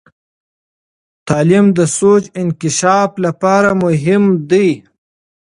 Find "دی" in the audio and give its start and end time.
4.49-4.69